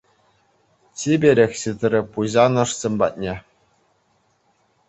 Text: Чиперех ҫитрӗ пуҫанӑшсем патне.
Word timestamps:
Чиперех 1.01 1.51
ҫитрӗ 1.61 2.01
пуҫанӑшсем 2.15 2.93
патне. 3.03 3.35